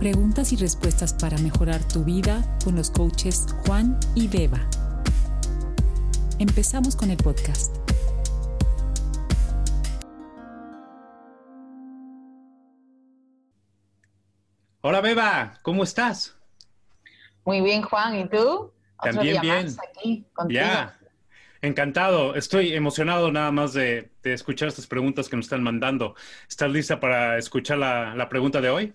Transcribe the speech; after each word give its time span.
Preguntas 0.00 0.50
y 0.54 0.56
respuestas 0.56 1.12
para 1.12 1.36
mejorar 1.36 1.86
tu 1.86 2.02
vida 2.04 2.42
con 2.64 2.74
los 2.74 2.90
coaches 2.90 3.44
Juan 3.66 4.00
y 4.14 4.28
Beba. 4.28 4.66
Empezamos 6.38 6.96
con 6.96 7.10
el 7.10 7.18
podcast. 7.18 7.76
Hola 14.80 15.02
Beba, 15.02 15.58
¿cómo 15.60 15.82
estás? 15.82 16.34
Muy 17.44 17.60
bien, 17.60 17.82
Juan, 17.82 18.20
¿y 18.20 18.26
tú? 18.26 18.72
También 19.02 19.38
bien. 19.42 19.66
Aquí, 19.90 20.24
ya, 20.48 20.98
encantado. 21.60 22.36
Estoy 22.36 22.72
emocionado 22.72 23.30
nada 23.30 23.52
más 23.52 23.74
de, 23.74 24.10
escuchar 24.22 24.68
estas 24.68 24.86
preguntas 24.86 25.28
que 25.28 25.36
nos 25.36 25.44
están 25.44 25.62
mandando. 25.62 26.14
¿Estás 26.48 26.70
lista 26.70 27.00
para 27.00 27.36
escuchar 27.36 27.76
la, 27.76 28.28
pregunta 28.30 28.62
de 28.62 28.70
hoy? 28.70 28.94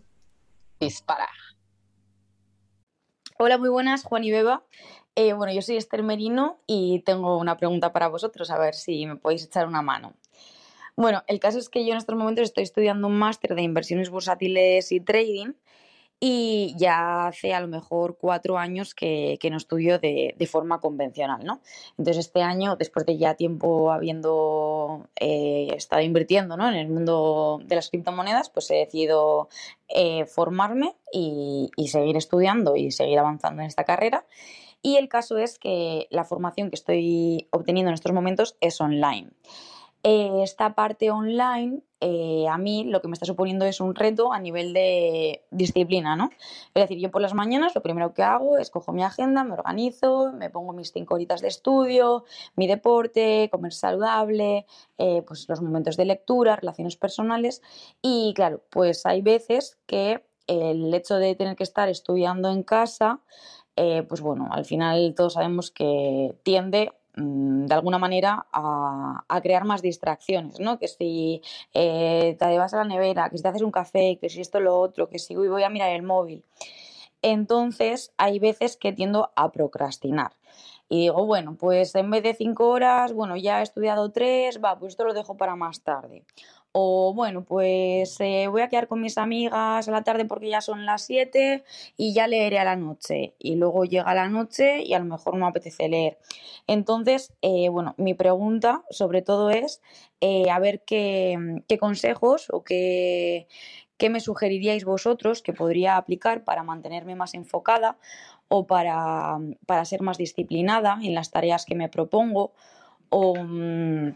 Dispara. 0.85 1.29
Hola, 3.39 3.57
muy 3.57 3.69
buenas, 3.69 4.03
Juan 4.03 4.23
y 4.23 4.29
Beba. 4.29 4.63
Eh, 5.15 5.33
bueno, 5.33 5.51
yo 5.51 5.61
soy 5.63 5.77
Esther 5.77 6.03
Merino 6.03 6.59
y 6.67 6.99
tengo 6.99 7.37
una 7.37 7.57
pregunta 7.57 7.91
para 7.91 8.07
vosotros, 8.07 8.51
a 8.51 8.59
ver 8.59 8.75
si 8.75 9.07
me 9.07 9.15
podéis 9.15 9.43
echar 9.45 9.67
una 9.67 9.81
mano. 9.81 10.13
Bueno, 10.95 11.23
el 11.27 11.39
caso 11.39 11.57
es 11.57 11.69
que 11.69 11.85
yo 11.85 11.91
en 11.93 11.97
estos 11.97 12.15
momentos 12.15 12.43
estoy 12.43 12.63
estudiando 12.63 13.07
un 13.07 13.17
máster 13.17 13.55
de 13.55 13.63
inversiones 13.63 14.11
bursátiles 14.11 14.91
y 14.91 14.99
trading 14.99 15.53
y 16.19 16.73
ya 16.77 17.27
hace 17.27 17.53
a 17.53 17.59
lo 17.59 17.67
mejor 17.67 18.17
cuatro 18.19 18.57
años 18.57 18.95
que, 18.95 19.37
no 19.49 19.57
estudio 19.57 19.99
de, 19.99 20.35
forma 20.49 20.79
convencional, 20.79 21.43
¿no? 21.43 21.61
Entonces 21.97 22.27
este 22.27 22.41
año, 22.41 22.75
después 22.75 23.05
de 23.05 23.17
ya 23.17 23.35
tiempo 23.35 23.91
habiendo 23.91 25.07
eh, 25.19 25.67
estado 25.75 26.01
invirtiendo 26.01 26.55
en 26.55 26.75
el 26.75 26.87
mundo 26.87 27.59
de 27.63 27.75
las 27.75 27.89
criptomonedas, 27.89 28.49
pues 28.49 28.69
he 28.71 28.75
decidido 28.75 29.49
eh, 29.89 30.25
formarme 30.25 30.95
y, 31.11 31.69
y 31.75 31.89
seguir 31.89 32.17
estudiando 32.17 32.75
y 32.75 32.91
seguir 32.91 33.19
avanzando 33.19 33.61
en 33.61 33.67
esta 33.67 33.83
carrera. 33.83 34.25
Y 34.81 34.97
el 34.97 35.09
caso 35.09 35.37
es 35.37 35.57
que 35.57 36.07
la 36.11 36.25
formación 36.25 36.69
que 36.69 36.75
estoy 36.75 37.47
obteniendo 37.51 37.89
en 37.89 37.95
estos 37.95 38.13
momentos 38.13 38.55
es 38.61 38.79
online. 38.79 39.31
Eh, 40.07 40.43
esta 40.43 40.75
parte 40.75 41.09
online, 41.09 41.81
eh, 41.99 42.45
a 42.47 42.59
mí 42.59 42.83
lo 42.83 43.01
que 43.01 43.07
me 43.07 43.13
está 43.13 43.25
suponiendo 43.25 43.65
es 43.65 43.81
un 43.81 43.95
reto 43.95 44.31
a 44.33 44.39
nivel 44.39 44.71
de 44.71 45.43
disciplina, 45.49 46.15
¿no? 46.15 46.29
Es 46.75 46.83
decir, 46.83 46.99
yo 46.99 47.09
por 47.09 47.23
las 47.23 47.33
mañanas 47.33 47.73
lo 47.73 47.81
primero 47.81 48.13
que 48.13 48.21
hago 48.21 48.59
es 48.59 48.69
cojo 48.69 48.93
mi 48.93 49.01
agenda, 49.01 49.43
me 49.43 49.53
organizo, 49.53 50.31
me 50.31 50.51
pongo 50.51 50.73
mis 50.73 50.91
cinco 50.91 51.15
horitas 51.15 51.41
de 51.41 51.47
estudio, 51.47 52.23
mi 52.55 52.67
deporte, 52.67 53.49
comer 53.51 53.73
saludable, 53.73 54.67
eh, 54.99 55.23
pues 55.25 55.49
los 55.49 55.59
momentos 55.63 55.97
de 55.97 56.05
lectura, 56.05 56.55
relaciones 56.55 56.97
personales 56.97 57.63
y 58.03 58.35
claro, 58.35 58.61
pues 58.69 59.07
hay 59.07 59.23
veces 59.23 59.79
que 59.87 60.23
el 60.45 60.93
hecho 60.93 61.15
de 61.15 61.33
tener 61.33 61.55
que 61.55 61.63
estar 61.63 61.89
estudiando 61.89 62.51
en 62.51 62.61
casa, 62.61 63.21
pues 63.75 64.21
bueno, 64.21 64.49
al 64.51 64.65
final 64.65 65.15
todos 65.17 65.33
sabemos 65.33 65.71
que 65.71 66.37
tiende 66.43 66.91
de 67.15 67.73
alguna 67.73 67.97
manera 67.97 68.45
a, 68.51 69.23
crear 69.41 69.65
más 69.65 69.81
distracciones, 69.81 70.59
¿no? 70.59 70.79
Que 70.79 70.87
si 70.87 71.41
eh, 71.73 72.35
te 72.37 72.57
vas 72.57 72.73
a 72.73 72.77
la 72.77 72.83
nevera, 72.85 73.29
que 73.29 73.37
si 73.37 73.43
te 73.43 73.49
haces 73.49 73.61
un 73.61 73.71
café, 73.71 74.17
que 74.19 74.29
si 74.29 74.41
esto 74.41 74.59
lo 74.59 74.77
otro, 74.79 75.09
que 75.09 75.19
si 75.19 75.35
voy 75.35 75.63
a 75.63 75.69
mirar 75.69 75.91
el 75.91 76.03
móvil. 76.03 76.43
Entonces 77.21 78.13
hay 78.17 78.39
veces 78.39 78.77
que 78.77 78.93
tiendo 78.93 79.31
a 79.35 79.51
procrastinar. 79.51 80.33
Y 80.87 81.01
digo, 81.01 81.25
bueno, 81.25 81.55
pues 81.59 81.95
en 81.95 82.11
vez 82.11 82.21
de 82.21 82.35
cinco 82.35 82.67
horas, 82.67 83.13
bueno, 83.13 83.35
ya 83.35 83.59
he 83.59 83.63
estudiado 83.63 84.11
tres, 84.11 84.59
va, 84.63 84.77
pues 84.77 84.93
esto 84.93 85.03
lo 85.03 85.13
dejo 85.13 85.35
para 85.35 85.55
más 85.55 85.81
tarde. 85.81 86.23
O 86.77 87.13
bueno, 87.13 87.45
pues 87.45 88.19
eh, 88.19 88.47
voy 88.49 88.61
a 88.61 88.67
quedar 88.67 88.89
con 88.89 88.99
mis 88.99 89.17
amigas 89.17 89.87
a 89.87 89.91
la 89.91 90.03
tarde 90.03 90.25
porque 90.25 90.49
ya 90.49 90.59
son 90.59 90.85
las 90.85 91.05
7 91.05 91.63
y 91.95 92.13
ya 92.13 92.27
leeré 92.27 92.59
a 92.59 92.65
la 92.65 92.75
noche. 92.75 93.33
Y 93.39 93.55
luego 93.55 93.85
llega 93.85 94.13
la 94.13 94.27
noche 94.27 94.83
y 94.83 94.93
a 94.93 94.99
lo 94.99 95.05
mejor 95.05 95.35
no 95.35 95.45
me 95.45 95.49
apetece 95.51 95.87
leer. 95.87 96.19
Entonces, 96.67 97.31
eh, 97.41 97.69
bueno, 97.69 97.95
mi 97.97 98.13
pregunta 98.13 98.83
sobre 98.89 99.21
todo 99.21 99.51
es 99.51 99.81
eh, 100.19 100.49
a 100.51 100.59
ver 100.59 100.83
qué, 100.85 101.63
consejos 101.79 102.47
o 102.51 102.65
qué, 102.65 103.47
qué 103.97 104.09
me 104.09 104.19
sugeriríais 104.19 104.83
vosotros 104.83 105.41
que 105.41 105.53
podría 105.53 105.95
aplicar 105.95 106.43
para 106.43 106.63
mantenerme 106.63 107.15
más 107.15 107.35
enfocada 107.35 107.97
o 108.49 108.67
para, 108.67 109.37
para 109.65 109.85
ser 109.85 110.01
más 110.01 110.17
disciplinada 110.17 110.99
en 111.01 111.15
las 111.15 111.31
tareas 111.31 111.65
que 111.65 111.75
me 111.75 111.87
propongo 111.87 112.51
mm, 113.11 114.09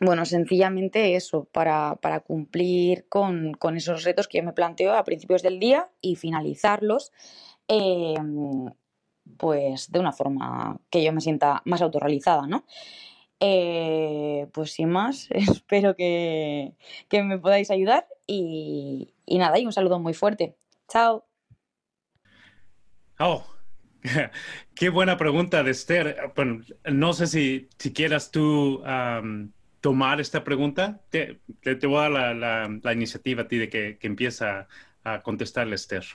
bueno, 0.00 0.24
sencillamente 0.24 1.14
eso, 1.14 1.44
para, 1.52 1.98
cumplir 2.26 3.06
con, 3.08 3.56
esos 3.76 4.04
retos 4.04 4.28
que 4.28 4.38
yo 4.38 4.44
me 4.44 4.52
planteo 4.52 4.94
a 4.94 5.04
principios 5.04 5.42
del 5.42 5.60
día 5.60 5.88
y 6.00 6.16
finalizarlos, 6.16 7.12
em, 7.68 8.66
pues 9.36 9.90
de 9.90 10.00
una 10.00 10.12
forma 10.12 10.80
que 10.90 11.02
yo 11.04 11.12
me 11.12 11.20
sienta 11.20 11.62
más 11.64 11.80
autorrealizada, 11.82 12.46
¿no? 12.46 12.64
Eh, 13.40 14.48
pues 14.52 14.72
sin 14.72 14.90
más, 14.90 15.28
espero 15.30 15.94
que, 15.94 16.74
me 17.10 17.38
podáis 17.38 17.70
ayudar 17.70 18.06
y, 18.26 19.14
nada, 19.28 19.58
y 19.58 19.66
un 19.66 19.72
saludo 19.72 19.98
muy 20.00 20.14
fuerte. 20.14 20.56
Chao. 20.88 21.24
Oh, 23.20 23.44
qué 24.74 24.88
buena 24.88 25.16
pregunta 25.16 25.62
de 25.62 25.70
Esther. 25.70 26.32
Bueno, 26.34 26.64
no 26.84 27.12
sé 27.12 27.28
si, 27.28 27.68
si 27.78 27.92
quieras 27.92 28.32
tú 28.32 28.82
tomar 29.84 30.18
esta 30.18 30.42
pregunta, 30.42 31.02
te, 31.10 31.40
te, 31.62 31.86
voy 31.86 31.98
a 31.98 32.08
dar 32.08 32.34
la, 32.34 32.92
iniciativa 32.94 33.42
a 33.42 33.48
ti 33.48 33.58
de 33.58 33.68
que, 33.68 33.98
que 33.98 34.06
empieza 34.06 34.66
a 35.04 35.22
contestarle 35.22 35.74
Esther. 35.74 36.06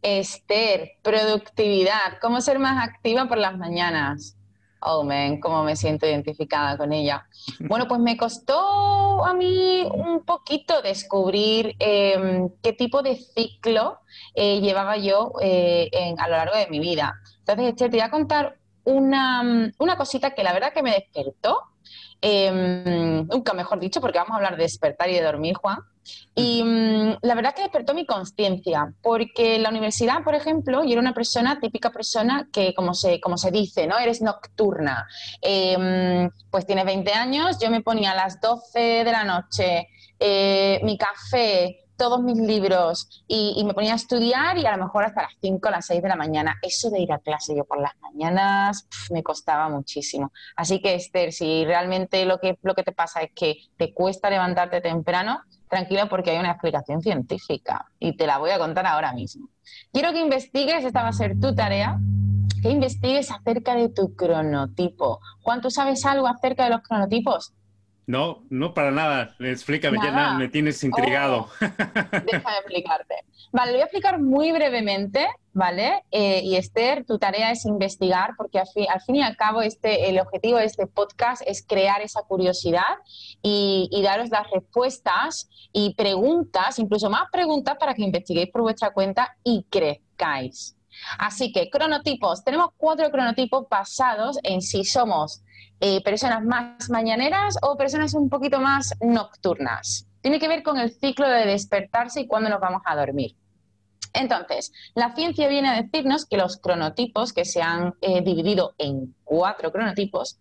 Esther, 0.00 0.92
productividad. 1.02 2.20
¿Cómo 2.20 2.40
ser 2.40 2.60
más 2.60 2.88
activa 2.88 3.26
por 3.26 3.38
las 3.38 3.58
mañanas? 3.58 4.36
Oh, 4.78 5.02
man, 5.02 5.40
cómo 5.40 5.64
me 5.64 5.74
siento 5.74 6.06
identificada 6.06 6.78
con 6.78 6.92
ella. 6.92 7.26
Bueno, 7.68 7.88
pues 7.88 8.00
me 8.00 8.16
costó 8.16 9.26
a 9.26 9.34
mí 9.34 9.82
un 9.92 10.24
poquito 10.24 10.82
descubrir 10.82 11.74
em, 11.80 12.48
qué 12.62 12.72
tipo 12.72 13.02
de 13.02 13.16
ciclo 13.16 13.98
eh, 14.36 14.60
llevaba 14.60 14.98
yo 14.98 15.32
eh, 15.42 15.90
a 16.16 16.28
lo 16.28 16.36
largo 16.36 16.56
de 16.56 16.68
mi 16.68 16.78
vida. 16.78 17.12
Entonces, 17.40 17.70
Esther, 17.70 17.90
te 17.90 17.96
voy 17.96 18.06
a 18.06 18.10
contar 18.12 18.56
una, 18.84 19.72
una 19.80 19.96
cosita 19.96 20.30
que 20.32 20.44
la 20.44 20.52
verdad 20.52 20.72
que 20.72 20.84
me 20.84 20.92
despertó 20.92 21.72
Em, 22.20 23.26
nunca 23.26 23.52
mejor 23.52 23.78
dicho, 23.78 24.00
porque 24.00 24.18
vamos 24.18 24.32
a 24.32 24.36
hablar 24.36 24.56
de 24.56 24.62
despertar 24.62 25.10
y 25.10 25.14
de 25.14 25.22
dormir, 25.22 25.54
Juan. 25.56 25.78
Y 26.34 26.62
mm, 26.62 27.18
la 27.22 27.34
verdad 27.34 27.54
que 27.54 27.62
despertó 27.62 27.94
mi 27.94 28.06
conciencia, 28.06 28.92
porque 29.02 29.56
en 29.56 29.62
la 29.62 29.70
universidad, 29.70 30.22
por 30.22 30.34
ejemplo, 30.34 30.84
yo 30.84 30.92
era 30.92 31.00
una 31.00 31.14
persona, 31.14 31.58
típica 31.60 31.90
persona 31.90 32.48
que, 32.52 32.74
como 32.74 32.94
se, 32.94 33.20
como 33.20 33.36
se 33.36 33.50
dice, 33.50 33.86
¿no? 33.86 33.98
Eres 33.98 34.22
nocturna. 34.22 35.06
Em, 35.40 36.30
pues 36.50 36.66
tienes 36.66 36.84
20 36.84 37.12
años, 37.12 37.58
yo 37.60 37.70
me 37.70 37.82
ponía 37.82 38.12
a 38.12 38.14
las 38.14 38.40
12 38.40 39.04
de 39.04 39.12
la 39.12 39.24
noche 39.24 39.88
eh, 40.18 40.80
mi 40.82 40.96
café, 40.96 41.85
todos 41.96 42.22
mis 42.22 42.38
libros 42.38 43.24
y, 43.26 43.62
me 43.64 43.74
ponía 43.74 43.92
a 43.92 43.96
estudiar 43.96 44.58
y 44.58 44.66
a 44.66 44.76
lo 44.76 44.84
mejor 44.84 45.04
hasta 45.04 45.22
las 45.22 45.32
5 45.40 45.68
o 45.68 45.70
las 45.70 45.86
6 45.86 46.02
de 46.02 46.08
la 46.08 46.16
mañana. 46.16 46.56
Eso 46.62 46.90
de 46.90 47.00
ir 47.00 47.12
a 47.12 47.18
clase 47.18 47.56
yo 47.56 47.64
por 47.64 47.80
las 47.80 47.92
mañanas 48.00 48.86
me 49.10 49.22
costaba 49.22 49.68
muchísimo. 49.68 50.32
Así 50.54 50.80
que 50.80 50.94
Esther, 50.94 51.32
si 51.32 51.64
realmente 51.64 52.24
lo 52.24 52.38
que, 52.38 52.58
lo 52.62 52.74
que 52.74 52.82
te 52.82 52.92
pasa 52.92 53.22
es 53.22 53.30
que 53.34 53.56
te 53.76 53.92
cuesta 53.92 54.30
levantarte 54.30 54.80
temprano, 54.80 55.40
tranquila 55.68 56.08
porque 56.08 56.30
hay 56.30 56.38
una 56.38 56.52
explicación 56.52 57.02
científica 57.02 57.86
y 57.98 58.16
te 58.16 58.26
la 58.26 58.38
voy 58.38 58.50
a 58.50 58.58
contar 58.58 58.86
ahora 58.86 59.12
mismo. 59.12 59.48
Quiero 59.92 60.12
que 60.12 60.20
investigues, 60.20 60.84
esta 60.84 61.02
va 61.02 61.08
a 61.08 61.12
ser 61.12 61.38
tu 61.40 61.54
tarea, 61.54 61.98
que 62.62 62.70
investigues 62.70 63.30
acerca 63.30 63.74
de 63.74 63.88
tu 63.88 64.14
cronotipo. 64.14 65.20
Juan, 65.42 65.60
¿tú 65.60 65.70
sabes 65.70 66.04
algo 66.04 66.26
acerca 66.26 66.64
de 66.64 66.70
los 66.70 66.82
cronotipos? 66.82 67.52
No, 68.06 68.44
no 68.50 68.72
para 68.72 68.92
nada. 68.92 69.34
Explícame, 69.40 69.98
ya 70.00 70.34
me 70.38 70.48
tienes 70.48 70.82
intrigado. 70.84 71.48
Oh, 71.60 71.66
déjame 72.24 72.58
explicarte. 72.58 73.14
Vale, 73.50 73.72
lo 73.72 73.78
voy 73.78 73.82
a 73.82 73.84
explicar 73.86 74.20
muy 74.20 74.52
brevemente, 74.52 75.26
¿vale? 75.52 76.04
Eh, 76.12 76.40
y 76.44 76.54
Esther, 76.54 77.04
tu 77.04 77.18
tarea 77.18 77.50
es 77.50 77.64
investigar, 77.66 78.34
porque 78.36 78.60
al 78.60 79.00
fin, 79.00 79.16
y 79.16 79.22
al 79.22 79.36
cabo 79.36 79.60
este, 79.60 80.08
el 80.08 80.20
objetivo 80.20 80.58
de 80.58 80.66
este 80.66 80.86
podcast 80.86 81.42
es 81.46 81.64
crear 81.66 82.00
esa 82.00 82.22
curiosidad 82.22 82.98
y, 83.42 83.88
y 83.90 84.02
daros 84.02 84.30
las 84.30 84.48
respuestas 84.52 85.48
y 85.72 85.94
preguntas, 85.94 86.78
incluso 86.78 87.10
más 87.10 87.28
preguntas 87.32 87.76
para 87.76 87.94
que 87.94 88.02
investiguéis 88.02 88.50
por 88.50 88.62
vuestra 88.62 88.92
cuenta 88.92 89.36
y 89.42 89.66
crezcáis. 89.68 90.76
Así 91.18 91.52
que 91.52 91.70
cronotipos, 91.70 92.44
tenemos 92.44 92.68
cuatro 92.76 93.10
cronotipos 93.10 93.66
basados 93.68 94.38
en 94.42 94.62
si 94.62 94.84
somos 94.84 95.42
eh, 95.80 96.02
personas 96.02 96.42
más 96.44 96.88
mañaneras 96.90 97.58
o 97.62 97.76
personas 97.76 98.14
un 98.14 98.28
poquito 98.28 98.60
más 98.60 98.94
nocturnas. 99.00 100.06
Tiene 100.22 100.38
que 100.38 100.48
ver 100.48 100.62
con 100.62 100.78
el 100.78 100.90
ciclo 100.90 101.28
de 101.28 101.46
despertarse 101.46 102.20
y 102.20 102.26
cuándo 102.26 102.48
nos 102.48 102.60
vamos 102.60 102.82
a 102.84 102.96
dormir. 102.96 103.36
Entonces, 104.14 104.72
la 104.94 105.14
ciencia 105.14 105.48
viene 105.48 105.68
a 105.68 105.82
decirnos 105.82 106.24
que 106.24 106.38
los 106.38 106.56
cronotipos, 106.56 107.32
que 107.34 107.44
se 107.44 107.60
han 107.60 107.94
eh, 108.00 108.22
dividido 108.22 108.74
en 108.78 109.14
cuatro 109.24 109.70
cronotipos, 109.70 110.38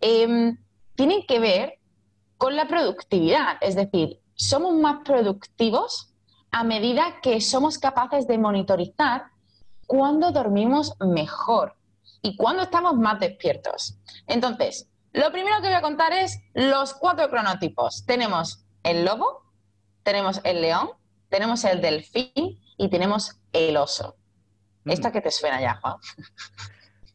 em, 0.00 0.56
tienen 0.94 1.26
que 1.26 1.40
ver 1.40 1.74
con 2.38 2.54
la 2.54 2.68
productividad. 2.68 3.56
Es 3.60 3.74
decir, 3.74 4.20
somos 4.34 4.74
más 4.74 4.98
productivos 5.04 6.14
a 6.52 6.62
medida 6.62 7.20
que 7.22 7.40
somos 7.40 7.78
capaces 7.78 8.28
de 8.28 8.38
monitorizar 8.38 9.24
cuándo 9.86 10.30
dormimos 10.30 10.94
mejor 11.00 11.74
y 12.26 12.34
cuándo 12.34 12.64
estamos 12.64 12.96
más 12.96 13.20
despiertos. 13.20 14.00
Entonces, 14.26 14.88
lo 15.12 15.30
primero 15.30 15.58
que 15.60 15.68
voy 15.68 15.76
a 15.76 15.80
contar 15.80 16.12
es 16.12 16.40
los 16.54 16.92
cuatro 16.92 17.30
cronotipos. 17.30 18.04
Tenemos 18.04 18.66
el 18.82 19.04
lobo, 19.04 19.44
tenemos 20.02 20.40
el 20.42 20.60
león, 20.60 20.90
tenemos 21.28 21.62
el 21.64 21.80
delfín 21.80 22.32
y 22.76 22.90
tenemos 22.90 23.38
el 23.52 23.76
oso. 23.76 24.16
Mm. 24.82 24.90
¿Esta 24.90 25.12
que 25.12 25.20
te 25.20 25.30
suena 25.30 25.60
ya, 25.60 25.78
Juan? 25.80 25.94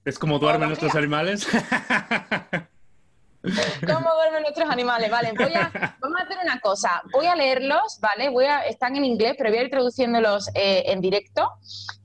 ¿Es 0.05 0.17
como 0.17 0.39
duermen 0.39 0.69
nuestros 0.69 0.95
animales? 0.95 1.45
¿Cómo 3.41 4.13
duermen 4.15 4.43
nuestros 4.43 4.69
animales? 4.69 5.11
Vale, 5.11 5.33
voy 5.33 5.53
a, 5.53 5.97
vamos 5.99 6.21
a 6.21 6.23
hacer 6.23 6.37
una 6.43 6.61
cosa. 6.61 7.01
Voy 7.11 7.25
a 7.25 7.35
leerlos, 7.35 7.99
¿vale? 7.99 8.29
Voy 8.29 8.45
a, 8.45 8.61
están 8.65 8.95
en 8.95 9.03
inglés, 9.03 9.35
pero 9.37 9.49
voy 9.49 9.59
a 9.59 9.63
ir 9.63 9.69
traduciéndolos 9.69 10.47
eh, 10.53 10.83
en 10.87 11.01
directo 11.01 11.49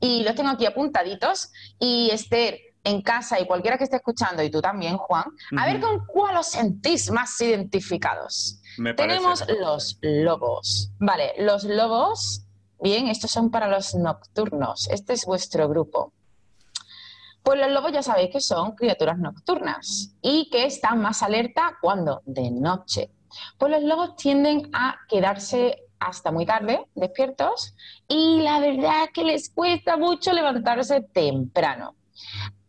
y 0.01 0.25
los 0.25 0.35
tengo 0.35 0.51
aquí 0.51 0.67
apuntaditos. 0.67 1.53
Y 1.79 2.11
Esther, 2.11 2.59
en 2.87 3.03
casa 3.03 3.41
y 3.41 3.47
cualquiera 3.47 3.77
que 3.77 3.85
esté 3.85 3.97
escuchando, 3.97 4.45
y 4.45 4.51
tú 4.51 4.63
también, 4.63 4.97
Juan, 4.97 5.25
a 5.59 5.67
ver 5.67 5.81
con 5.81 6.07
cuál 6.07 6.37
os 6.37 6.53
sentís 6.53 7.11
más 7.11 7.39
identificados. 7.41 8.61
Tenemos 8.97 9.45
los 9.61 9.99
lobos. 10.01 10.93
Vale, 11.01 11.35
los 11.39 11.65
lobos, 11.65 12.45
bien, 12.81 13.09
estos 13.09 13.33
son 13.33 13.51
para 13.51 13.67
los 13.67 13.97
nocturnos. 13.97 14.89
Este 14.89 15.15
es 15.15 15.25
vuestro 15.27 15.69
grupo. 15.69 16.13
Pues 17.43 17.59
los 17.59 17.71
lobos 17.73 17.91
ya 17.93 18.03
sabéis 18.03 18.31
que 18.31 18.41
son 18.41 18.77
criaturas 18.77 19.19
nocturnas 19.19 20.15
y 20.23 20.49
que 20.51 20.67
están 20.67 21.01
más 21.01 21.25
alerta 21.25 21.79
cuando 21.81 22.23
de 22.25 22.53
noche. 22.53 23.11
Pues 23.59 23.73
los 23.73 23.83
lobos 23.83 24.15
tienden 24.15 24.71
a 24.73 24.97
quedarse 25.09 25.83
hasta 25.99 26.31
muy 26.31 26.47
tarde 26.47 26.87
despiertos 26.95 27.75
y 28.07 28.43
la 28.43 28.61
verdad 28.61 29.05
es 29.05 29.11
que 29.13 29.25
les 29.25 29.51
cuesta 29.51 29.97
mucho 29.97 30.33
levantarse 30.33 31.01
temprano. 31.01 31.97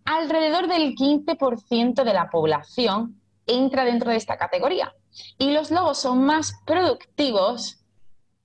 Alrededor 0.08 0.70
del 0.70 0.96
15% 0.96 2.06
de 2.06 2.14
la 2.14 2.30
población 2.30 3.22
entra 3.46 3.84
dentro 3.84 4.10
de 4.10 4.16
esta 4.16 4.38
categoría 4.38 4.96
y 5.38 5.52
los 5.52 5.70
lobos 5.70 5.98
son 5.98 6.24
más 6.24 6.54
productivos 6.66 7.84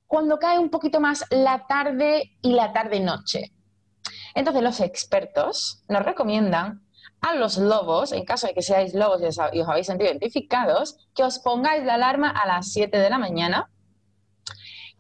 cuando 0.09 0.41
cae 0.41 0.59
un 0.59 0.71
poquito 0.71 0.99
más 0.99 1.25
la 1.31 1.65
tarde 1.69 2.33
y 2.43 2.55
la 2.55 2.73
tarde-noche. 2.73 3.53
Entonces 4.35 4.61
los 4.61 4.81
expertos 4.81 5.85
nos 5.89 6.05
recomiendan 6.05 6.83
a 7.21 7.35
los 7.35 7.59
lobos, 7.59 8.11
en 8.11 8.25
caso 8.25 8.49
de 8.49 8.55
que 8.55 8.63
seáis 8.63 8.93
lobos 8.93 9.23
y 9.23 9.27
os, 9.27 9.39
habéis 9.39 9.87
sentido 9.87 10.11
identificados, 10.11 10.97
que 11.15 11.23
os 11.23 11.39
pongáis 11.39 11.85
la 11.85 11.95
alarma 11.95 12.31
a 12.31 12.45
las 12.45 12.73
7 12.73 12.99
de 12.99 13.09
la 13.09 13.19
mañana, 13.19 13.71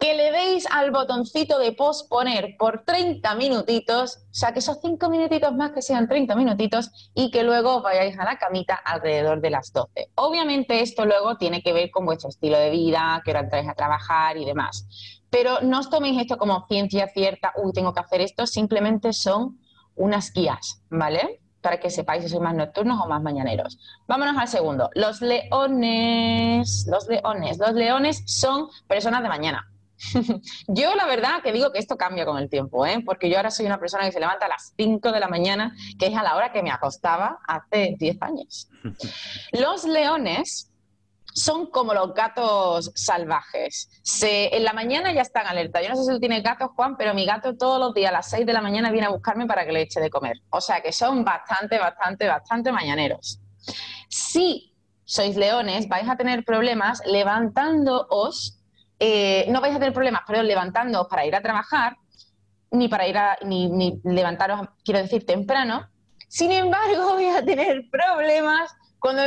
que 0.02 0.14
le 0.14 0.32
deis 0.32 0.66
al 0.69 0.90
botoncito 0.90 1.60
de 1.60 1.70
posponer 1.70 2.56
por 2.58 2.82
30 2.84 3.37
minutitos, 3.37 4.16
o 4.16 4.34
sea, 4.34 4.52
que 4.52 4.58
esos 4.58 4.81
5 4.82 5.08
minutitos 5.08 5.54
más 5.54 5.70
que 5.70 5.81
sean 5.81 6.08
30 6.08 6.34
minutitos 6.34 7.12
y 7.14 7.31
que 7.31 7.44
luego 7.44 7.82
vayáis 7.82 8.19
a 8.19 8.25
la 8.25 8.37
camita 8.37 8.75
alrededor 8.75 9.40
de 9.40 9.50
las 9.50 9.72
12. 9.72 10.10
Obviamente 10.16 10.81
esto 10.81 11.06
luego 11.06 11.37
tiene 11.37 11.62
que 11.62 11.72
ver 11.72 11.93
con 11.93 12.04
vuestro 12.04 12.31
estilo 12.31 12.58
de 12.58 12.70
vida, 12.70 13.22
que 13.25 13.31
hora 13.31 13.43
entráis 13.43 13.69
a 13.69 13.75
trabajar 13.75 14.37
y 14.37 14.44
demás. 14.44 14.88
Pero 15.31 15.60
no 15.60 15.78
os 15.78 15.88
toméis 15.88 16.20
esto 16.20 16.37
como 16.37 16.66
ciencia 16.66 17.06
cierta, 17.06 17.52
uy, 17.62 17.72
tengo 17.72 17.94
que 17.94 18.00
hacer 18.00 18.22
esto, 18.22 18.48
simplemente 18.48 19.12
son 19.12 19.60
unas 19.94 20.32
guías, 20.32 20.82
¿vale? 20.90 21.43
Para 21.60 21.78
que 21.78 21.90
sepáis 21.90 22.25
si 22.25 22.28
sois 22.28 22.43
más 22.43 22.56
nocturnos 22.56 23.00
o 23.00 23.06
más 23.06 23.22
mañaneros. 23.22 23.78
Vámonos 24.08 24.37
al 24.37 24.48
segundo. 24.48 24.90
Los 24.94 25.20
leones. 25.20 26.88
Los 26.90 27.06
leones. 27.06 27.58
Los 27.58 27.75
leones 27.75 28.25
son 28.26 28.66
personas 28.88 29.22
de 29.22 29.28
mañana. 29.28 29.71
yo 30.69 30.94
la 30.94 31.06
verdad 31.06 31.43
que 31.43 31.52
digo 31.52 31.72
que 31.72 31.78
esto 31.78 31.96
cambia 31.96 32.25
con 32.25 32.38
el 32.38 32.49
tiempo, 32.49 32.84
¿eh? 32.87 33.02
porque 33.04 33.31
yo 33.31 33.37
ahora 33.37 33.50
soy 33.50 33.66
una 33.66 33.78
persona 33.78 34.04
que 34.04 34.12
se 34.12 34.20
levanta 34.20 34.46
a 34.46 34.49
las 34.49 34.72
5 34.76 35.12
de 35.12 35.20
la 35.20 35.28
mañana, 35.28 35.75
que 35.99 36.06
es 36.06 36.16
a 36.16 36.22
la 36.22 36.37
hora 36.37 36.52
que 36.52 36.62
me 36.62 36.70
acostaba 36.70 37.38
hace 37.46 37.96
10 37.99 38.22
años. 38.22 38.69
Los 39.52 39.84
leones 39.84 40.69
son 41.34 41.70
como 41.70 41.94
los 41.94 42.12
gatos 42.12 42.90
salvajes. 42.94 43.88
en 44.20 44.64
la 44.64 44.75
mañana 44.75 45.12
ya 45.14 45.22
están 45.22 45.46
alerta. 45.46 45.81
Yo 45.81 45.88
no 45.88 45.96
sé 45.96 46.05
si 46.05 46.10
tú 46.10 46.20
tienes 46.20 46.43
gatos, 46.43 46.70
Juan, 46.76 46.96
pero 46.96 47.14
mi 47.14 47.25
gato 47.25 47.56
todos 47.56 47.81
los 47.81 47.94
días 47.94 48.10
a 48.10 48.12
las 48.12 48.28
6 48.28 48.44
de 48.44 48.52
la 48.52 48.60
mañana 48.60 48.90
viene 48.90 49.06
a 49.06 49.10
buscarme 49.10 49.46
para 49.46 49.64
que 49.64 49.72
le 49.72 49.81
eche 49.81 49.98
de 49.98 50.10
comer. 50.10 50.37
O 50.50 50.60
sea 50.60 50.82
que 50.82 50.93
son 50.93 51.25
bastante, 51.25 51.78
bastante, 51.78 52.28
bastante 52.28 52.70
mañaneros. 52.70 53.40
Si 54.08 54.75
sois 55.05 55.37
leones, 55.37 55.88
vais 55.88 56.08
a 56.08 56.16
tener 56.16 56.44
problemas 56.44 57.00
levantándoos, 57.06 58.61
eh, 59.04 59.46
no 59.49 59.60
vais 59.60 59.75
a 59.75 59.81
tener 59.81 59.93
problemas, 59.93 60.22
pero 60.25 60.44
levantándoos 60.44 61.08
para 61.08 61.26
ir 61.26 61.34
a 61.34 61.43
trabajar, 61.43 61.96
ni 62.70 62.87
para 62.87 63.08
ir 63.08 63.19
a, 63.19 63.37
ni, 63.44 63.69
ni 63.69 64.00
levantaros, 64.04 64.60
quiero 64.84 65.02
decir, 65.02 65.26
temprano. 65.26 65.88
Sin 66.28 66.52
embargo, 66.52 67.08
voy 67.14 67.26
a 67.26 67.44
tener 67.44 67.82
problemas 67.90 68.72
cuando, 69.00 69.22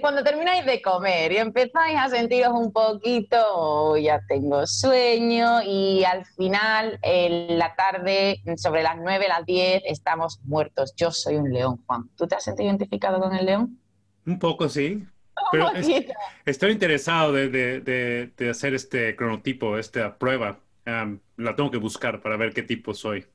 cuando 0.00 0.24
termináis 0.24 0.64
de 0.64 0.80
comer 0.80 1.32
y 1.32 1.36
empezáis 1.36 1.98
a 1.98 2.08
sentiros 2.08 2.54
un 2.54 2.72
poquito, 2.72 3.36
oh, 3.54 3.98
ya 3.98 4.22
tengo 4.26 4.66
sueño 4.66 5.60
y 5.62 6.04
al 6.04 6.24
final, 6.24 6.98
en 7.02 7.58
la 7.58 7.74
tarde, 7.74 8.40
sobre 8.56 8.82
las 8.82 8.96
9, 8.96 9.28
las 9.28 9.44
10, 9.44 9.82
estamos 9.84 10.40
muertos. 10.44 10.94
Yo 10.96 11.10
soy 11.10 11.36
un 11.36 11.52
león, 11.52 11.82
Juan. 11.86 12.08
¿Tú 12.16 12.26
te 12.26 12.36
has 12.36 12.44
sentido 12.44 12.70
identificado 12.70 13.20
con 13.20 13.36
el 13.36 13.44
león? 13.44 13.78
Un 14.24 14.38
poco, 14.38 14.70
sí. 14.70 15.06
Pero 15.52 15.70
estoy 16.44 16.72
interesado 16.72 17.32
de, 17.32 17.48
de, 17.48 18.30
de, 18.36 18.50
hacer 18.50 18.74
este 18.74 19.16
cronotipo, 19.16 19.78
esta 19.78 20.18
prueba. 20.18 20.60
la 20.84 21.56
tengo 21.56 21.70
que 21.70 21.78
buscar 21.78 22.20
para 22.20 22.36
ver 22.36 22.52
qué 22.52 22.62
tipo 22.62 22.94
soy. 22.94 23.26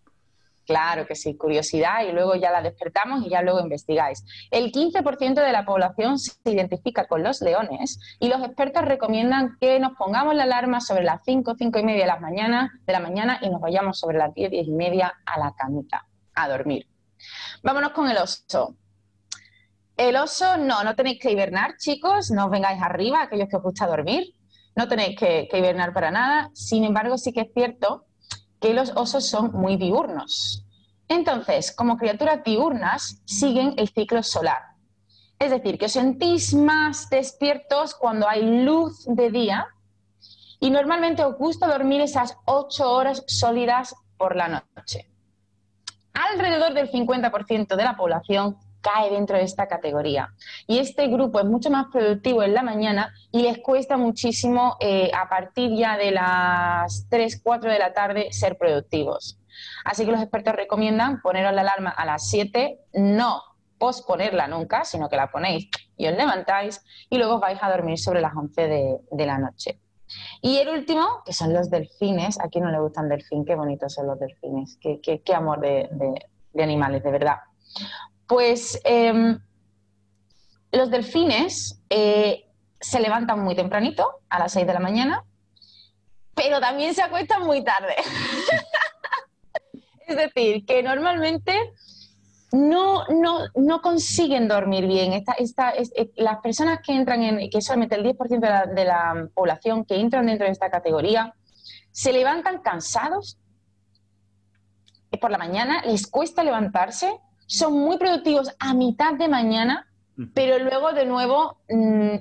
Claro 0.66 1.06
que 1.06 1.16
sí, 1.16 1.36
curiosidad 1.36 2.06
y 2.08 2.14
luego 2.14 2.36
ya 2.36 2.52
la 2.52 2.62
despertamos 2.62 3.26
y 3.26 3.30
ya 3.30 3.42
luego 3.42 3.60
investigáis. 3.60 4.24
El 4.50 4.72
15% 4.72 5.34
de 5.34 5.52
la 5.52 5.66
población 5.66 6.18
se 6.18 6.38
identifica 6.46 7.06
con 7.06 7.22
los 7.22 7.42
leones 7.42 8.00
y 8.20 8.30
los 8.30 8.42
expertos 8.42 8.86
recomiendan 8.86 9.58
que 9.60 9.80
nos 9.80 9.94
pongamos 9.98 10.36
la 10.36 10.44
alarma 10.44 10.80
sobre 10.80 11.04
las 11.04 11.22
5, 11.26 11.56
5 11.58 11.80
y 11.80 11.84
media 11.84 12.02
de 12.02 12.08
la 12.08 12.20
mañana, 12.20 12.80
de 12.86 12.94
la 12.94 13.02
mañana 13.02 13.40
y 13.42 13.50
nos 13.50 13.60
vayamos 13.60 14.00
sobre 14.00 14.18
las 14.18 14.34
10, 14.34 14.52
10 14.52 14.68
y 14.68 14.72
media 14.72 15.14
a 15.26 15.38
la 15.38 15.54
camita, 15.54 16.08
a 16.34 16.48
dormir. 16.48 16.88
Vámonos 17.62 17.92
con 17.92 18.10
el 18.10 18.18
oso. 18.18 18.76
El 19.96 20.16
oso, 20.16 20.58
no, 20.58 20.84
no 20.84 20.96
tenéis 20.96 21.20
que 21.20 21.32
hibernar, 21.32 21.78
chicos, 21.78 22.32
no 22.32 22.46
os 22.46 22.52
vengáis 22.52 22.82
arriba, 22.82 23.22
aquellos 23.22 23.48
que 23.48 23.58
os 23.58 23.64
gusta 23.64 23.86
dormir, 23.86 24.34
no 24.76 24.88
tenéis 24.88 25.18
que, 25.18 25.48
hibernar 25.54 25.94
para 25.94 26.10
nada. 26.10 26.50
Sin 26.54 26.84
embargo, 26.84 27.18
sí 27.18 27.32
que 27.32 27.42
es 27.42 27.54
cierto 27.54 28.06
que 28.60 28.74
los 28.74 28.92
osos 28.96 29.28
son 29.28 29.52
muy 29.52 29.78
diurnos. 29.78 30.66
Entonces, 31.08 31.72
como 31.72 31.98
criaturas 31.98 32.44
diurnas, 32.44 33.22
siguen 33.26 33.76
el 33.78 33.90
ciclo 33.90 34.24
solar. 34.24 34.62
Es 35.38 35.52
decir, 35.52 35.78
que 35.78 35.86
os 35.86 35.92
sentís 35.92 36.54
más 36.54 37.10
despiertos 37.10 37.94
cuando 37.94 38.28
hay 38.28 38.64
luz 38.64 39.04
de 39.06 39.30
día 39.30 39.68
y 40.60 40.72
normalmente 40.72 41.24
os 41.24 41.38
gusta 41.38 41.68
dormir 41.68 42.02
esas 42.02 42.38
ocho 42.46 42.90
horas 42.90 43.24
sólidas 43.28 43.94
por 44.18 44.36
la 44.36 44.48
noche. 44.48 45.12
Alrededor 46.14 46.74
del 46.74 46.90
50% 46.90 47.76
de 47.76 47.84
la 47.84 47.98
población 47.98 48.58
cae 48.84 49.10
dentro 49.10 49.38
de 49.38 49.44
esta 49.44 49.68
categoría. 49.68 50.34
Y 50.68 50.78
este 50.78 51.08
grupo 51.08 51.40
es 51.40 51.46
mucho 51.46 51.72
más 51.72 51.88
productivo 51.92 52.44
en 52.44 52.54
la 52.54 52.62
mañana 52.62 53.14
y 53.32 53.42
les 53.42 53.58
cuesta 53.60 53.98
muchísimo 53.98 54.76
eh, 54.80 55.10
a 55.16 55.30
partir 55.30 55.72
ya 55.76 55.98
de 55.98 56.12
las 56.12 57.08
3, 57.10 57.42
4 57.42 57.72
de 57.72 57.80
la 57.80 57.94
tarde 57.94 58.28
ser 58.32 58.58
productivos. 58.58 59.40
Así 59.86 60.06
que 60.06 60.12
los 60.12 60.22
expertos 60.22 60.56
recomiendan 60.56 61.22
poneros 61.22 61.54
la 61.54 61.62
alarma 61.62 61.90
a 61.90 62.06
las 62.06 62.30
7, 62.30 62.80
no 62.94 63.42
posponerla 63.78 64.48
nunca, 64.48 64.86
sino 64.86 65.10
que 65.10 65.16
la 65.16 65.32
ponéis 65.32 65.70
y 65.98 66.08
os 66.08 66.16
levantáis 66.16 66.84
y 67.10 67.18
luego 67.18 67.40
vais 67.40 67.60
a 67.62 67.70
dormir 67.70 67.98
sobre 67.98 68.22
las 68.22 68.36
11 68.36 68.68
de, 69.12 69.26
la 69.26 69.38
noche. 69.38 69.80
Y 70.42 70.58
el 70.58 70.70
último, 70.70 71.22
que 71.26 71.34
son 71.34 71.54
los 71.54 71.70
delfines. 71.70 72.40
¿A 72.40 72.50
quién 72.50 72.66
no 72.66 72.72
le 72.72 72.80
gustan 72.80 73.10
delfín? 73.10 73.46
Qué 73.46 73.56
bonitos 73.56 73.94
son 73.94 74.08
los 74.08 74.20
delfines. 74.20 74.78
Qué, 74.82 75.00
qué, 75.02 75.34
amor 75.34 75.60
de, 75.60 75.90
de 76.54 76.64
animales, 76.64 77.04
de 77.04 77.12
verdad. 77.12 77.38
Pues 78.28 78.80
em, 78.84 79.40
los 80.72 80.90
delfines 80.90 81.82
eh, 81.90 82.46
se 82.80 83.00
levantan 83.00 83.40
muy 83.40 83.56
tempranito, 83.56 84.22
a 84.30 84.40
las 84.40 84.54
6 84.54 84.68
de 84.68 84.74
la 84.74 84.80
mañana, 84.80 85.24
pero 86.36 86.60
también 86.60 86.94
se 86.94 87.02
acuestan 87.02 87.44
muy 87.44 87.64
tarde. 87.64 87.96
es 90.08 90.16
decir, 90.16 90.66
que 90.66 90.84
normalmente 90.84 91.54
no, 92.52 93.04
no, 93.56 93.82
consiguen 93.82 94.48
dormir 94.48 94.88
bien. 94.88 95.14
Eh, 95.14 95.24
las 96.18 96.40
personas 96.40 96.80
que 96.86 96.94
entran 96.94 97.24
en, 97.24 97.50
que 97.50 97.62
solamente 97.62 97.96
el 97.96 98.04
10% 98.04 98.40
de 98.40 98.74
de 98.74 98.86
la 98.86 99.28
población 99.34 99.86
que 99.86 100.00
entran 100.00 100.28
dentro 100.28 100.46
de 100.46 100.52
esta 100.52 100.70
categoría, 100.70 101.34
se 101.92 102.14
levantan 102.14 102.62
cansados 102.62 103.38
por 105.20 105.32
la 105.32 105.38
mañana, 105.38 105.82
les 105.84 106.08
cuesta 106.08 106.44
levantarse 106.44 107.20
son 107.48 107.74
muy 107.74 107.98
productivos 107.98 108.54
a 108.60 108.74
mitad 108.74 109.14
de 109.14 109.28
mañana, 109.28 109.88
pero 110.34 110.60
luego 110.60 110.94
de 110.94 111.06
nuevo 111.06 111.58
mm, 111.70 112.16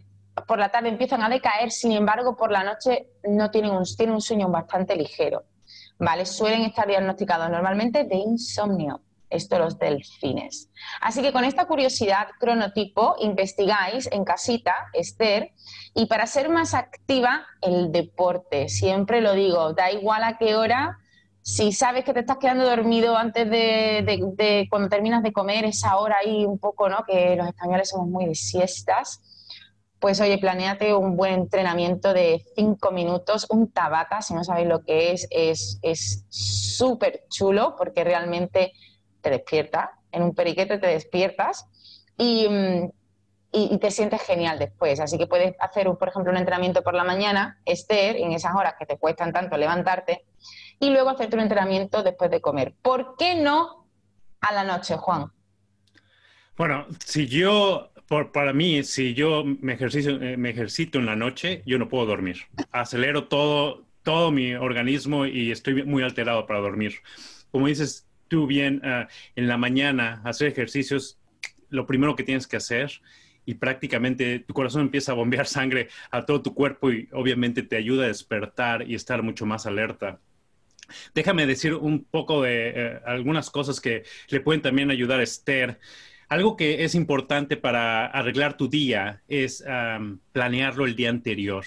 por 0.46 0.58
la 0.58 0.70
tarde 0.70 0.88
empiezan 0.88 1.22
a 1.22 1.28
decaer, 1.28 1.70
sin 1.70 1.92
embargo 1.92 2.36
por 2.36 2.50
la 2.50 2.64
noche 2.64 3.08
no 3.24 3.50
tienen 3.50 3.72
un, 3.72 3.84
tienen 3.84 4.14
un 4.14 4.20
sueño 4.20 4.48
bastante 4.48 4.96
ligero. 4.96 5.44
¿vale? 5.98 6.26
Suelen 6.26 6.62
estar 6.62 6.86
diagnosticados 6.86 7.48
normalmente 7.50 8.04
de 8.04 8.16
insomnio. 8.16 9.00
Esto 9.30 9.58
los 9.58 9.78
delfines. 9.78 10.68
Así 11.00 11.22
que 11.22 11.32
con 11.32 11.44
esta 11.44 11.64
curiosidad 11.64 12.28
cronotipo 12.38 13.16
investigáis 13.18 14.06
en 14.12 14.24
casita, 14.24 14.74
Esther, 14.92 15.52
y 15.94 16.04
para 16.04 16.26
ser 16.26 16.50
más 16.50 16.74
activa, 16.74 17.46
el 17.62 17.92
deporte. 17.92 18.68
Siempre 18.68 19.22
lo 19.22 19.32
digo, 19.32 19.72
da 19.72 19.90
igual 19.90 20.22
a 20.24 20.36
qué 20.36 20.54
hora, 20.54 20.98
si 21.42 21.72
sabes 21.72 22.04
que 22.04 22.14
te 22.14 22.20
estás 22.20 22.38
quedando 22.38 22.64
dormido 22.64 23.16
antes 23.16 23.50
de, 23.50 24.66
cuando 24.70 24.88
terminas 24.88 25.22
de 25.22 25.32
comer, 25.32 25.64
esa 25.64 25.96
hora 25.96 26.16
ahí 26.24 26.44
un 26.44 26.58
poco, 26.58 26.88
¿no? 26.88 27.04
Que 27.06 27.36
los 27.36 27.48
españoles 27.48 27.90
somos 27.90 28.08
muy 28.08 28.26
de 28.26 28.34
siestas 28.34 29.20
pues 30.02 30.20
oye, 30.20 30.36
planeate 30.36 30.92
un 30.94 31.16
buen 31.16 31.32
entrenamiento 31.34 32.12
de 32.12 32.44
cinco 32.56 32.90
minutos, 32.90 33.46
un 33.50 33.70
tabata, 33.70 34.20
si 34.20 34.34
no 34.34 34.42
sabéis 34.42 34.66
lo 34.66 34.82
que 34.82 35.12
es, 35.12 35.28
es 35.30 36.24
súper 36.28 37.22
chulo 37.28 37.76
porque 37.78 38.02
realmente 38.02 38.72
te 39.20 39.30
despierta, 39.30 39.92
en 40.10 40.24
un 40.24 40.34
periquete 40.34 40.78
te 40.78 40.88
despiertas 40.88 41.66
y, 42.18 42.48
mm, 42.48 42.90
y, 43.52 43.78
te 43.78 43.90
sientes 43.90 44.22
genial 44.22 44.58
después. 44.58 44.98
Así 44.98 45.18
que 45.18 45.26
puedes 45.26 45.54
hacer, 45.60 45.86
por 45.98 46.08
ejemplo, 46.08 46.32
un 46.32 46.38
entrenamiento 46.38 46.82
por 46.82 46.94
la 46.94 47.04
mañana, 47.04 47.60
Esther, 47.66 48.16
en 48.16 48.32
esas 48.32 48.54
horas 48.54 48.74
que 48.78 48.86
te 48.86 48.98
cuestan 48.98 49.32
tanto 49.32 49.56
levantarte, 49.58 50.24
y 50.80 50.90
luego 50.90 51.10
hacerte 51.10 51.36
un 51.36 51.42
entrenamiento 51.42 52.02
después 52.02 52.30
de 52.30 52.40
comer. 52.40 52.74
¿Por 52.80 53.16
qué 53.16 53.34
no 53.34 53.86
a 54.40 54.52
la 54.52 54.64
noche, 54.64 54.96
Juan? 54.96 55.30
Bueno, 56.56 56.86
si 57.04 57.28
yo 57.28 57.92
para 58.32 58.52
mí, 58.52 58.82
si 58.82 59.14
yo 59.14 59.42
me, 59.44 59.74
ejercicio, 59.74 60.20
eh, 60.20 60.36
me 60.36 60.50
ejercito 60.50 60.98
en 60.98 61.06
la 61.06 61.16
noche, 61.16 61.62
yo 61.66 61.78
no 61.78 61.88
puedo 61.88 62.06
dormir. 62.06 62.42
Acelero 62.70 63.28
todo, 63.28 63.86
todo 64.02 64.30
mi 64.30 64.54
organismo 64.54 65.24
y 65.24 65.50
estoy 65.50 65.84
muy 65.84 66.02
alterado 66.02 66.46
para 66.46 66.60
dormir. 66.60 66.96
Como 67.50 67.68
dices 67.68 68.06
tú 68.28 68.46
bien, 68.46 68.82
ah, 68.84 69.08
en 69.36 69.48
la 69.48 69.56
mañana 69.56 70.20
hacer 70.24 70.48
ejercicios, 70.48 71.18
lo 71.70 71.86
primero 71.86 72.14
que 72.16 72.22
tienes 72.22 72.46
que 72.46 72.56
hacer 72.56 73.00
y 73.44 73.54
prácticamente 73.54 74.38
tu 74.40 74.54
corazón 74.54 74.82
empieza 74.82 75.12
a 75.12 75.16
bombear 75.16 75.46
sangre 75.46 75.88
a 76.10 76.24
todo 76.24 76.42
tu 76.42 76.54
cuerpo 76.54 76.90
y 76.92 77.08
obviamente 77.12 77.62
te 77.62 77.76
ayuda 77.76 78.04
a 78.04 78.08
despertar 78.08 78.88
y 78.88 78.94
estar 78.94 79.22
mucho 79.22 79.46
más 79.46 79.66
alerta. 79.66 80.20
Déjame 81.14 81.46
decir 81.46 81.74
un 81.74 82.04
poco 82.04 82.42
de 82.42 82.72
eh, 82.74 83.00
algunas 83.06 83.50
cosas 83.50 83.80
que 83.80 84.04
le 84.28 84.40
pueden 84.40 84.62
también 84.62 84.90
ayudar 84.90 85.20
a 85.20 85.22
Esther. 85.22 85.80
Algo 86.28 86.56
que 86.56 86.84
es 86.84 86.94
importante 86.94 87.56
para 87.56 88.06
arreglar 88.06 88.56
tu 88.56 88.68
día 88.68 89.22
es 89.28 89.62
planearlo 90.32 90.86
el 90.86 90.96
día 90.96 91.10
anterior 91.10 91.64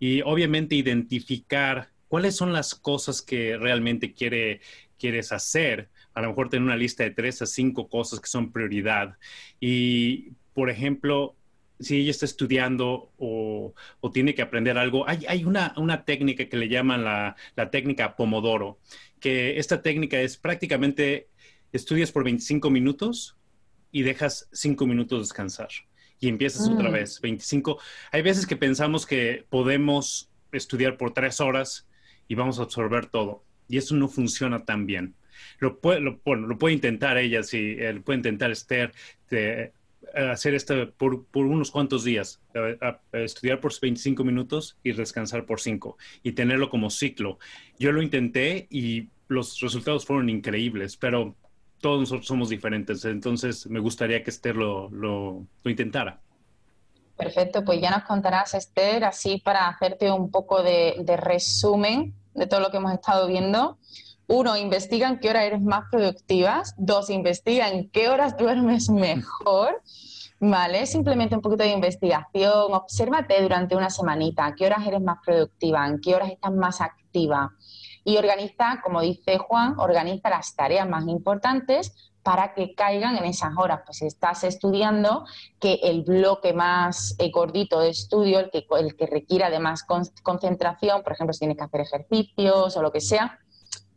y 0.00 0.22
obviamente 0.22 0.74
identificar 0.74 1.90
cuáles 2.08 2.34
son 2.34 2.52
las 2.52 2.74
cosas 2.74 3.22
que 3.22 3.56
realmente 3.56 4.12
quiere, 4.12 4.60
quieres 4.98 5.30
hacer. 5.30 5.88
A 6.14 6.20
lo 6.20 6.30
mejor 6.30 6.48
tener 6.48 6.64
una 6.64 6.76
lista 6.76 7.04
de 7.04 7.12
tres 7.12 7.42
a 7.42 7.46
cinco 7.46 7.88
cosas 7.88 8.18
que 8.18 8.26
son 8.26 8.50
prioridad. 8.50 9.16
Y, 9.60 10.32
por 10.54 10.70
ejemplo, 10.70 11.34
si 11.80 12.00
ella 12.00 12.10
está 12.10 12.26
estudiando 12.26 13.10
o, 13.18 13.74
tiene 14.12 14.34
que 14.34 14.42
aprender 14.42 14.78
algo, 14.78 15.06
hay, 15.08 15.44
una, 15.44 16.04
técnica 16.04 16.48
que 16.48 16.56
le 16.56 16.68
llaman 16.68 17.04
la, 17.04 17.36
la, 17.56 17.70
técnica 17.70 18.16
Pomodoro, 18.16 18.78
que 19.20 19.58
esta 19.58 19.82
técnica 19.82 20.20
es 20.20 20.36
prácticamente 20.36 21.28
estudias 21.72 22.12
por 22.12 22.24
25 22.24 22.70
minutos, 22.70 23.36
y 23.92 24.02
dejas 24.02 24.48
cinco 24.52 24.86
minutos 24.86 25.20
descansar 25.20 25.68
y 26.18 26.28
empiezas 26.28 26.68
otra 26.68 26.88
mm. 26.88 26.92
vez, 26.92 27.20
25. 27.20 27.78
Hay 28.10 28.22
veces 28.22 28.46
que 28.46 28.56
pensamos 28.56 29.06
que 29.06 29.44
podemos 29.48 30.30
estudiar 30.50 30.96
por 30.96 31.12
tres 31.12 31.40
horas 31.40 31.86
y 32.26 32.34
vamos 32.34 32.58
a 32.58 32.62
absorber 32.62 33.06
todo 33.06 33.44
y 33.68 33.76
eso 33.76 33.94
no 33.94 34.08
funciona 34.08 34.64
tan 34.64 34.86
bien. 34.86 35.14
Lo 35.58 35.80
puede, 35.80 36.00
lo, 36.00 36.20
lo 36.24 36.58
puede 36.58 36.74
intentar 36.74 37.18
ella, 37.18 37.42
si 37.42 37.76
eh, 37.78 38.00
puede 38.04 38.18
intentar 38.18 38.50
Esther, 38.50 38.92
hacer 40.14 40.54
esto 40.54 40.92
por, 40.92 41.24
por, 41.26 41.46
unos 41.46 41.70
cuantos 41.70 42.04
días, 42.04 42.40
estudiar 43.12 43.60
por 43.60 43.72
25 43.80 44.24
minutos 44.24 44.76
y 44.82 44.92
descansar 44.92 45.46
por 45.46 45.60
5 45.60 45.96
y 46.22 46.32
tenerlo 46.32 46.70
como 46.70 46.90
ciclo. 46.90 47.38
Yo 47.78 47.92
lo 47.92 48.02
intenté 48.02 48.66
y 48.70 49.08
los 49.28 49.60
resultados 49.60 50.04
fueron 50.04 50.28
increíbles, 50.28 50.96
pero 50.96 51.34
todos 51.80 52.00
nosotros 52.00 52.26
somos 52.26 52.48
diferentes, 52.48 53.04
entonces 53.04 53.66
me 53.66 53.80
gustaría 53.80 54.22
que 54.22 54.30
Esther 54.30 54.56
lo, 54.56 54.88
lo, 54.90 55.44
intentara. 55.64 56.20
Perfecto, 57.16 57.64
pues 57.64 57.80
ya 57.80 57.90
nos 57.90 58.04
contarás, 58.04 58.54
Esther, 58.54 59.04
así 59.04 59.38
para 59.38 59.68
hacerte 59.68 60.10
un 60.10 60.30
poco 60.30 60.62
de, 60.62 60.96
de, 61.00 61.16
resumen 61.16 62.14
de 62.34 62.46
todo 62.46 62.60
lo 62.60 62.70
que 62.70 62.78
hemos 62.78 62.92
estado 62.92 63.26
viendo. 63.26 63.78
Uno, 64.26 64.56
investiga 64.56 65.08
en 65.08 65.18
qué 65.18 65.30
hora 65.30 65.44
eres 65.44 65.62
más 65.62 65.84
productiva. 65.90 66.62
Dos, 66.76 67.10
investiga 67.10 67.68
en 67.68 67.90
qué 67.90 68.08
horas 68.08 68.36
duermes 68.36 68.88
mejor. 68.90 69.82
¿Vale? 70.40 70.86
Simplemente 70.86 71.36
un 71.36 71.42
poquito 71.42 71.62
de 71.62 71.70
investigación. 71.70 72.72
Obsérvate 72.72 73.40
durante 73.40 73.76
una 73.76 73.90
semanita. 73.90 74.46
¿A 74.46 74.54
qué 74.54 74.66
horas 74.66 74.86
eres 74.86 75.00
más 75.00 75.18
productiva? 75.24 75.86
¿En 75.86 76.00
qué 76.00 76.14
horas 76.14 76.30
estás 76.30 76.52
más 76.52 76.80
activa? 76.80 77.52
y 78.04 78.16
organiza, 78.16 78.80
como 78.82 79.00
dice 79.00 79.38
Juan, 79.38 79.78
organiza 79.78 80.30
las 80.30 80.54
tareas 80.54 80.88
más 80.88 81.06
importantes 81.06 82.10
para 82.22 82.54
que 82.54 82.74
caigan 82.74 83.16
en 83.16 83.24
esas 83.24 83.52
horas. 83.56 83.80
Pues 83.84 83.98
si 83.98 84.06
estás 84.06 84.44
estudiando, 84.44 85.24
que 85.58 85.74
el 85.82 86.02
bloque 86.02 86.52
más 86.52 87.16
eh, 87.18 87.30
gordito 87.30 87.80
de 87.80 87.90
estudio, 87.90 88.38
el 88.38 88.50
que, 88.50 88.66
el 88.78 88.96
que 88.96 89.06
requiera 89.06 89.50
de 89.50 89.58
más 89.58 89.84
concentración, 90.22 91.02
por 91.02 91.12
ejemplo, 91.12 91.32
si 91.32 91.40
tienes 91.40 91.56
que 91.56 91.64
hacer 91.64 91.80
ejercicios 91.80 92.76
o 92.76 92.82
lo 92.82 92.92
que 92.92 93.00
sea, 93.00 93.38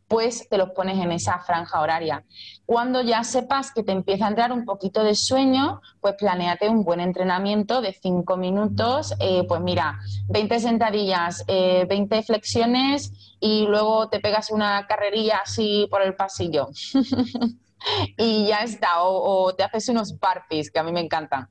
pues 0.07 0.47
te 0.49 0.57
los 0.57 0.71
pones 0.71 0.97
en 0.97 1.11
esa 1.11 1.39
franja 1.39 1.81
horaria. 1.81 2.23
Cuando 2.65 3.01
ya 3.01 3.23
sepas 3.23 3.71
que 3.71 3.83
te 3.83 3.91
empieza 3.91 4.25
a 4.25 4.29
entrar 4.29 4.51
un 4.51 4.65
poquito 4.65 5.03
de 5.03 5.15
sueño, 5.15 5.81
pues 5.99 6.15
planéate 6.17 6.69
un 6.69 6.83
buen 6.83 6.99
entrenamiento 6.99 7.81
de 7.81 7.93
cinco 7.93 8.37
minutos, 8.37 9.13
eh, 9.19 9.43
pues 9.47 9.61
mira, 9.61 9.99
20 10.29 10.59
sentadillas, 10.59 11.43
20 11.47 12.17
eh, 12.17 12.23
flexiones 12.23 13.37
y 13.39 13.65
luego 13.67 14.09
te 14.09 14.19
pegas 14.19 14.51
una 14.51 14.85
carrerilla 14.87 15.41
así 15.43 15.87
por 15.89 16.01
el 16.01 16.15
pasillo. 16.15 16.69
y 18.17 18.47
ya 18.47 18.59
está, 18.59 19.03
o, 19.03 19.53
te 19.55 19.63
haces 19.63 19.89
unos 19.89 20.17
burpees, 20.19 20.71
que 20.71 20.79
a 20.79 20.83
mí 20.83 20.91
me 20.91 21.01
encantan. 21.01 21.49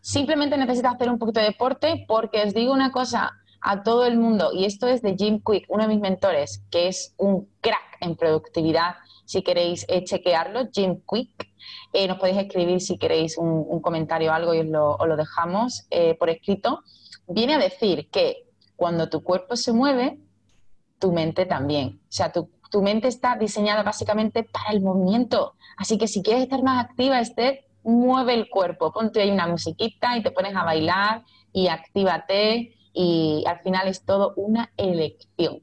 Simplemente 0.00 0.56
necesitas 0.56 0.94
hacer 0.94 1.08
un 1.08 1.18
poquito 1.18 1.40
de 1.40 1.46
deporte 1.46 2.04
porque 2.08 2.42
os 2.42 2.54
digo 2.54 2.72
una 2.72 2.90
cosa, 2.90 3.32
a 3.62 3.82
todo 3.84 4.04
el 4.06 4.18
mundo, 4.18 4.50
y 4.52 4.64
esto 4.64 4.88
es 4.88 5.02
de 5.02 5.16
Jim 5.16 5.40
Quick, 5.44 5.66
uno 5.68 5.84
de 5.84 5.88
mis 5.88 6.00
mentores, 6.00 6.64
que 6.70 6.88
es 6.88 7.14
un 7.16 7.48
crack 7.60 7.98
en 8.00 8.16
productividad. 8.16 8.96
Si 9.24 9.42
queréis 9.42 9.86
eh, 9.88 10.02
chequearlo, 10.02 10.68
Jim 10.72 11.00
Quick, 11.08 11.48
eh, 11.92 12.08
nos 12.08 12.18
podéis 12.18 12.38
escribir 12.38 12.80
si 12.80 12.98
queréis 12.98 13.38
un, 13.38 13.80
comentario 13.80 14.30
o 14.30 14.34
algo 14.34 14.52
y 14.52 14.60
os 14.60 14.66
lo, 14.66 15.16
dejamos 15.16 15.86
eh, 15.90 16.14
por 16.16 16.28
escrito. 16.28 16.82
Viene 17.28 17.54
a 17.54 17.58
decir 17.58 18.10
que 18.10 18.48
cuando 18.74 19.08
tu 19.08 19.22
cuerpo 19.22 19.54
se 19.54 19.72
mueve, 19.72 20.18
tu 20.98 21.12
mente 21.12 21.46
también. 21.46 22.00
O 22.02 22.12
sea, 22.12 22.32
tu, 22.32 22.50
tu 22.70 22.82
mente 22.82 23.06
está 23.06 23.36
diseñada 23.36 23.84
básicamente 23.84 24.42
para 24.42 24.70
el 24.72 24.80
movimiento. 24.80 25.54
Así 25.76 25.98
que 25.98 26.08
si 26.08 26.22
quieres 26.22 26.42
estar 26.42 26.62
más 26.64 26.84
activa, 26.84 27.20
Esther, 27.20 27.64
mueve 27.84 28.34
el 28.34 28.48
cuerpo. 28.48 28.92
Ponte 28.92 29.20
ahí 29.20 29.30
una 29.30 29.46
musiquita 29.46 30.16
y 30.16 30.22
te 30.22 30.32
pones 30.32 30.56
a 30.56 30.64
bailar 30.64 31.22
y 31.52 31.68
actívate 31.68 32.74
y 32.92 33.44
al 33.46 33.60
final 33.60 33.88
es 33.88 34.04
todo 34.04 34.34
una 34.36 34.70
elección. 34.76 35.62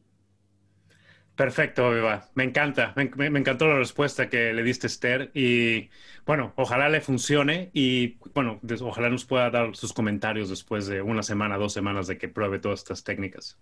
Perfecto, 1.39 1.95
Eva. 1.95 2.25
Me 2.33 2.43
encanta. 2.43 2.93
Me, 2.98 3.27
encantó 3.27 3.65
la 3.65 3.77
respuesta 3.77 4.27
que 4.27 4.51
le 4.51 4.62
diste 4.62 4.88
Esther 4.88 5.31
y 5.33 5.89
bueno, 6.25 6.51
ojalá 6.57 6.89
le 6.89 7.00
funcione 7.00 7.69
y 7.74 8.17
bueno, 8.33 8.59
ojalá 8.81 9.09
nos 9.09 9.24
pueda 9.24 9.50
dar 9.50 9.74
sus 9.74 9.93
comentarios 9.93 10.50
después 10.50 10.88
de 10.88 11.01
una 11.01 11.24
semana, 11.24 11.57
dos 11.57 11.71
semanas 11.71 12.07
de 12.07 12.17
que 12.17 12.27
pruebe 12.27 12.59
todas 12.59 12.79
estas 12.79 13.05
técnicas. 13.05 13.57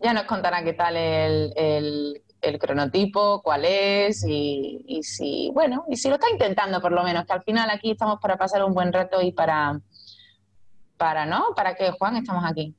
Ya 0.00 0.12
nos 0.12 0.24
contará 0.24 0.62
qué 0.64 0.74
tal 0.74 0.98
el, 0.98 2.20
el, 2.42 2.58
cronotipo, 2.58 3.40
cuál 3.40 3.64
es 3.64 4.22
y, 4.28 4.84
y, 4.86 5.02
si, 5.02 5.50
bueno, 5.54 5.86
y 5.88 5.96
si 5.96 6.10
lo 6.10 6.16
está 6.16 6.28
intentando 6.28 6.82
por 6.82 6.92
lo 6.92 7.04
menos, 7.04 7.24
que 7.24 7.32
al 7.32 7.42
final 7.42 7.70
aquí 7.70 7.92
estamos 7.92 8.20
para 8.20 8.36
pasar 8.36 8.62
un 8.64 8.74
buen 8.74 8.92
rato 8.92 9.22
y 9.22 9.32
para, 9.32 9.80
para, 11.02 11.26
¿no? 11.26 11.52
¿Para 11.56 11.74
qué, 11.74 11.90
Juan, 11.90 12.16
estamos 12.16 12.44
aquí? 12.48 12.76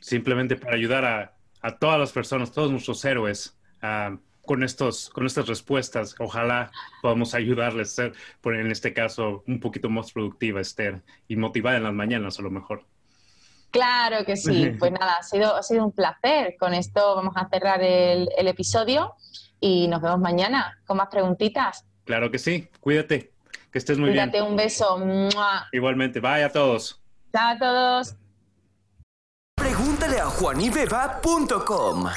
Simplemente 0.00 0.54
para 0.54 0.76
ayudar 0.76 1.04
a, 1.04 1.34
a 1.62 1.78
todas 1.78 1.98
las 1.98 2.12
personas, 2.12 2.52
todos 2.52 2.70
nuestros 2.70 3.04
héroes, 3.04 3.58
con, 4.46 4.62
estos, 4.62 5.10
con 5.10 5.26
estas 5.26 5.48
respuestas. 5.48 6.14
Ojalá 6.20 6.70
podamos 7.02 7.34
ayudarles 7.34 7.90
a 7.90 7.94
ser, 7.94 8.12
por 8.40 8.54
en 8.54 8.70
este 8.70 8.94
caso, 8.94 9.42
un 9.48 9.58
poquito 9.58 9.90
más 9.90 10.12
productiva, 10.12 10.60
Esther, 10.60 11.02
y 11.26 11.34
motivada 11.34 11.78
en 11.78 11.82
las 11.82 11.92
mañanas 11.92 12.38
a 12.38 12.42
lo 12.42 12.50
mejor. 12.50 12.84
Claro 13.72 14.24
que 14.24 14.36
sí. 14.36 14.70
Pues 14.78 14.92
nada, 14.92 15.16
ha 15.18 15.22
sido, 15.24 15.56
ha 15.56 15.62
sido 15.64 15.84
un 15.84 15.92
placer. 15.92 16.54
Con 16.56 16.72
esto 16.72 17.16
vamos 17.16 17.34
a 17.36 17.48
cerrar 17.48 17.82
el, 17.82 18.28
el 18.38 18.46
episodio 18.46 19.14
y 19.58 19.88
nos 19.88 20.00
vemos 20.00 20.20
mañana 20.20 20.78
con 20.86 20.98
más 20.98 21.08
preguntitas. 21.08 21.84
Claro 22.04 22.30
que 22.30 22.38
sí. 22.38 22.68
Cuídate. 22.78 23.32
Que 23.72 23.78
estés 23.78 23.98
muy 23.98 24.10
bien. 24.10 24.30
Cuídate, 24.30 24.48
un 24.48 24.56
beso. 24.56 25.00
Igualmente. 25.72 26.20
Bye 26.20 26.44
a 26.44 26.52
todos. 26.52 26.99
Chao 27.32 27.52
a 27.52 27.58
todos. 27.58 28.16
Pregúntale 29.56 30.20
a 30.20 30.26
juanibeba.com. 30.26 32.08